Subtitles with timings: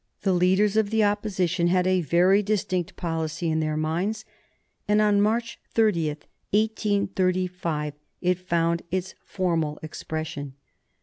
[0.23, 4.25] The leaders of the Opposition had a very distinct policy in their minds,
[4.87, 6.07] and on March 30,
[6.49, 10.55] 1835, it found its formal expression.